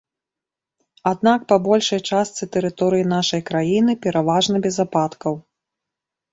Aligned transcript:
Аднак 1.11 1.43
па 1.53 1.57
большай 1.67 1.99
частцы 2.09 2.43
тэрыторыі 2.57 3.09
нашай 3.15 3.45
краіны 3.53 3.91
пераважна 4.09 4.55
без 4.67 4.75
ападкаў. 4.89 5.41